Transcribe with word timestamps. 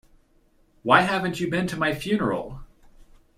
Why 0.81 1.01
haven't 1.01 1.39
you 1.39 1.51
been 1.51 1.67
to 1.67 1.77
my 1.77 1.93
funeral? 1.93 2.61